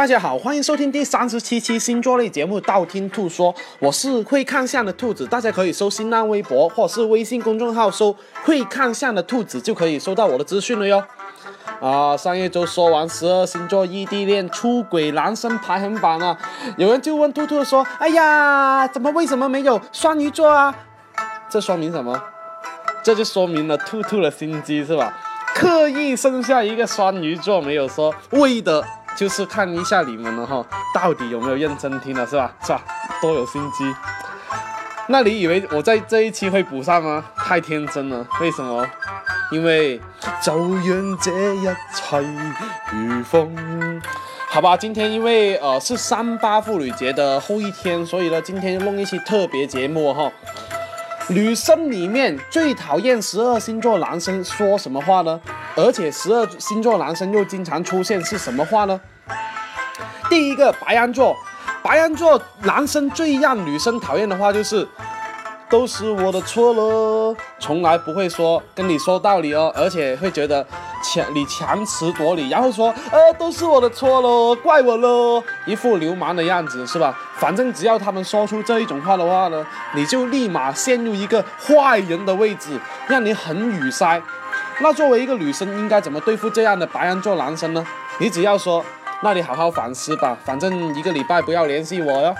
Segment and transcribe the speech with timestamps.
[0.00, 11.04] 大家好，欢迎收听第三十七期星座类节目《道听途说》，我是会看相的兔子，大家可以搜新浪微博或是微信公众号搜“会看相的兔子”就可以收到我的资讯了哟。
[11.82, 16.34] 啊，上一周说完十二星座异地恋出轨男生排行榜啊，
[16.78, 20.74] 有人就问兔兔说：“哎呀，怎么为什么没有双鱼座啊？”
[21.50, 22.18] 这说明什么？
[23.02, 25.12] 这就说明了兔兔的心机是吧？
[25.54, 28.82] 刻意生下一个双鱼座，没有说为的。
[29.16, 30.64] 就是看一下你们了哈，
[30.94, 32.52] 到底有没有认真听了是吧？
[32.62, 32.82] 是吧？
[33.20, 33.94] 多有心机。
[35.08, 37.24] 那你以为我在这一期会补上吗？
[37.36, 38.26] 太天真了。
[38.40, 38.86] 为什么？
[39.50, 40.00] 因为
[40.40, 42.20] 就让这一切
[42.92, 44.00] 如风。
[44.48, 50.30] 好吧，今天因为呃是三八妇女节的后一天，所以呢今天弄一期特别节目哈。
[51.28, 55.40] 女生里面最讨厌十二星座男生说什么话呢？
[55.76, 59.00] 而且十二星座男生又经常出现是什么话呢？
[60.28, 61.36] 第一个白羊座，
[61.82, 64.86] 白羊座男生最让女生讨厌的话就是，
[65.68, 70.64] 都是我的错了，从来不会说跟你说道理哦，而且会觉得
[71.02, 77.16] 强你强词夺理，然后说，呃，都是我的错了，怪我喽，一副流氓的样子是吧？
[77.36, 84.20] 反正只要他们说出这一种话的话呢，你就立马陷入一个坏人的位置，让你很语塞。
[84.82, 87.86] 那作为一个女生，应该怎么对付这样的白羊座男生呢？
[88.18, 88.82] 你只要说，
[89.22, 92.34] 那你好好反思吧，反正一个礼拜不要联系我哟。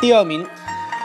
[0.00, 0.46] 第二名，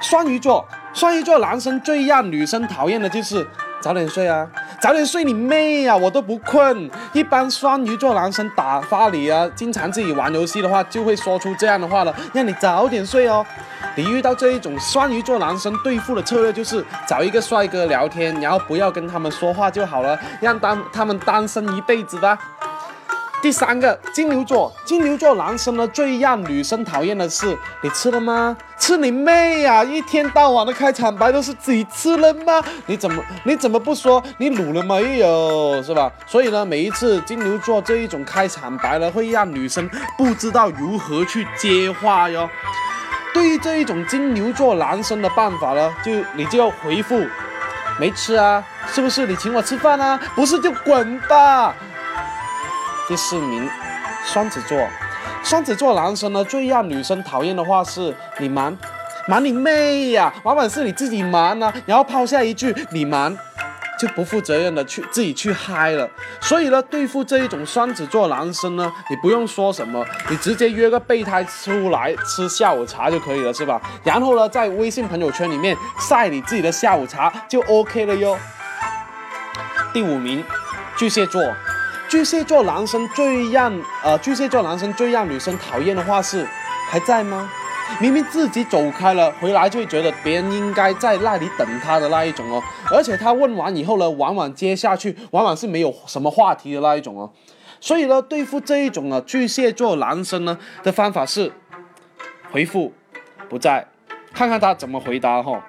[0.00, 3.44] 双鱼座，双鱼座男生最让女生讨厌的就是
[3.80, 4.46] 早点睡啊，
[4.80, 6.88] 早点睡你妹啊，我都不困。
[7.12, 13.44] 一般双鱼座男生打发你啊，经常自己玩游戏的话，就会说出这样的话了，让你早点睡哦。
[13.96, 22.38] 你遇到这一种双鱼座男生对付的策略就是找一个帅哥聊天，然后不要跟他们说话就好了，让单他们单身一辈子吧。
[23.42, 28.56] 第三个金牛座，金牛座男生呢最让女生讨厌的是你吃了吗？
[28.78, 29.84] 吃你妹呀！
[29.84, 32.62] 一天到晚的开场白都是自己吃了吗？
[32.86, 35.82] 你怎么你怎么不说你卤了没有？
[35.82, 36.10] 是吧？
[36.26, 42.48] 所以呢，每一次金牛座这一种开场白呢，会让女生不知道如何去接话哟。
[43.36, 47.22] 对于这一种金牛座男生的办法呢，就你就要回复，
[48.00, 50.18] 没吃啊，是不是你请我吃饭啊？
[50.34, 51.74] 不是就滚吧。
[53.06, 53.68] 第四名，
[54.24, 54.78] 双子座，
[55.42, 58.74] 双子座男生呢最让女生讨厌的话是你忙，
[59.28, 63.36] 忙你妹呀，往往是你自己忙呢，然后抛下一句你忙。
[63.98, 66.08] 就不负责任的去自己去嗨了，
[66.40, 73.80] 所以呢，对付这一种双子座男生呢，你不用说什么，你直接约个备胎出来吃下午茶就可以了，是吧？
[74.04, 78.38] 然后呢，在微信朋友圈里面晒你自己的下午茶就 OK 了哟。
[79.92, 80.44] 第五名，
[80.96, 81.42] 巨蟹座，
[82.08, 86.46] 巨蟹座男生最让呃巨蟹座男生最让女生讨厌的话是
[86.90, 87.50] 还在吗？
[88.00, 92.62] 明明自己走开了，回来就会觉得别人应该在那里等他的那一种哦。
[92.90, 97.30] 而且他问完以后呢，往往接下去往往是没有什么话题的那一种哦。
[97.80, 101.52] 所以呢，对付这一种啊巨蟹座男生呢的方法是
[102.50, 102.92] 回复
[103.48, 103.86] 不在，
[104.32, 105.62] 看看他怎么回答哈。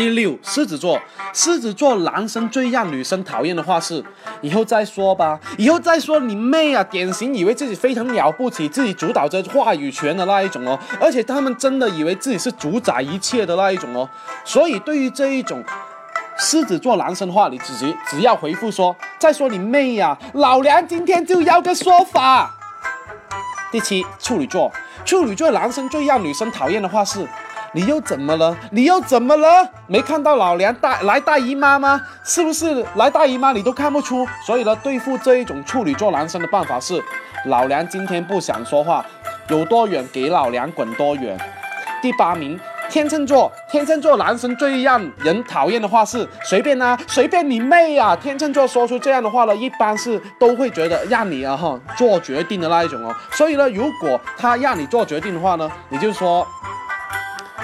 [0.00, 0.98] 第六，狮子座，
[1.34, 4.02] 狮子座男生最让女生讨厌的话是
[4.40, 6.82] 以后再说吧，以后再说你妹啊！
[6.84, 14.08] 典型以为自己非常了不起，自己主导着话语权的那一种哦，而且他们真的以为自己是主宰一切的那一种哦。
[14.42, 15.62] 所以对于这一种
[16.38, 17.74] 狮子座男生的话，你只
[18.08, 22.50] 只要回复说再说你妹呀，老娘今天就要个说法。
[23.70, 24.72] 第七，处女座，
[25.04, 27.28] 处女座男生最让女生讨厌的话是。
[27.72, 28.56] 你又怎么了？
[28.72, 29.68] 你又怎么了？
[29.86, 32.00] 没看到老娘大来大姨妈吗？
[32.24, 34.26] 是不是来大姨妈你都看不出？
[34.44, 37.00] 所以呢，对付这一种处女座男生的办法是，
[37.46, 39.06] 老娘今天不想说话，
[39.48, 41.38] 有多远给老娘滚多远。
[42.02, 48.16] 第八名，天秤座，天秤座男生最让人讨厌的话是随便啊，随便你妹啊！
[48.16, 53.14] 天秤座说出这样的话呢，一般是都会觉得让你啊哈做决定的那一种哦。
[53.30, 56.44] 所以呢，如果他让你做决定的话呢，你就说。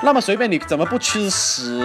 [0.00, 1.80] 那么随便你怎么不吃屎？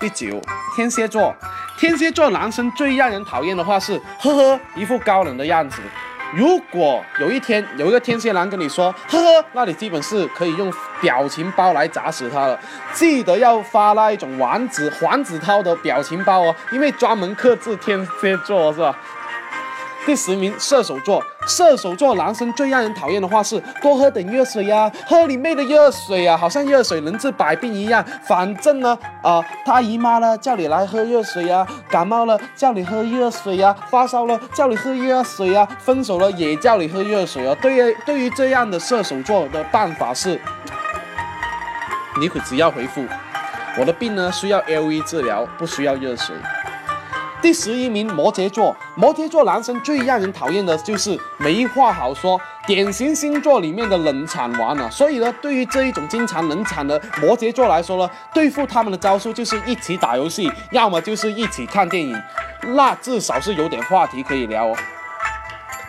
[0.00, 0.40] 第九，
[0.76, 1.34] 天蝎座，
[1.78, 5.82] 天蝎座男生最让人讨厌的话是呵呵，一副高冷的样子。
[6.32, 12.58] 如果有一天有一个天蝎男跟你说呵呵，那你基本是可以用表情包来砸死他了。
[12.92, 18.96] 记得要发那一种王子黄子韬的表情包哦，因为专门克制天蝎座是吧？
[20.08, 28.02] 第十名射手座，射手座男生最让人讨厌的话是多喝点热水呀，喝你妹的热水呀，好像热水能治百病一样。
[28.26, 37.54] 反正呢，啊，他姨妈了叫你来喝热水呀，感冒了叫你喝热水呀，发烧了叫你喝热水呀，分手了也叫你喝热水啊。
[37.60, 40.40] 对于对于这样的射手座的办法是，
[42.18, 43.04] 你只要回复
[43.78, 46.34] 我的病呢需要 LV 治疗，不需要热水。
[47.40, 48.76] 第十一名，摩羯座。
[48.96, 54.90] 摩羯座男生最让人讨厌的就是没话好说，典型星座里面的冷场王啊。
[54.90, 62.20] 所以呢，对于这一种经常冷场的摩羯座来说呢，对付他们的招数就是一起打游戏，要么就是一起看电影，
[62.74, 64.76] 那至少是有点话题可以聊哦。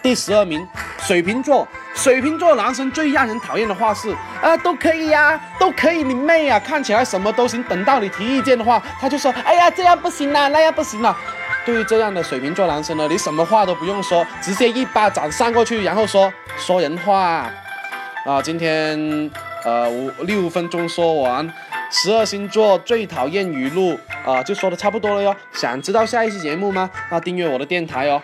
[0.03, 0.65] 第十二名，
[0.99, 1.67] 水瓶座。
[1.95, 6.57] 水瓶座男生最让人讨厌的话是啊，都可以呀，都可以，你妹啊！
[6.57, 11.17] 看起来什么都行，等到你提意见的话，他就说，哎呀，这样不行啊，那样不行啊。
[11.69, 17.47] 对于这样的水瓶座男生呢，你什么话都不用说，直接一巴掌扇过去，然后说说人话。
[18.25, 19.29] 啊，今天
[19.63, 21.47] 呃五六分钟说完，
[21.91, 23.95] 十二星座最讨厌语录
[24.25, 25.35] 啊，就说的差不多了哟。
[25.53, 26.89] 想知道下一期节目吗？
[27.11, 28.19] 那订阅我的电台哦。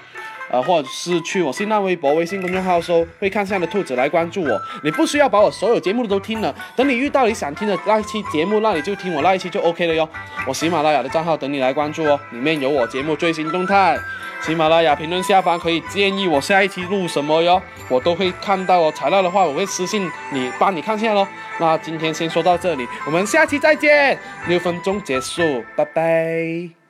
[0.49, 4.61] 呃，或者是去我新浪微博、微信公众号搜“会看相的兔子”来关注我。
[4.83, 10.07] 你不需要把我所有节目都听了，等你遇到你想听的那一期节目，那你就听我那一期就 OK 了哟。
[10.47, 13.97] 我喜马拉雅的账号等你来关注哦，里面有我节目最新动态。
[14.41, 17.59] 喜马拉雅评论下方可以建议我下一期录什么哟，
[17.89, 18.91] 我都会看到哦。
[18.95, 21.27] 材料的话，我会私信你，帮你看下喽。
[21.57, 24.19] 那今天先说到这里，我们下期再见。
[24.47, 26.84] 六分钟结束，拜拜。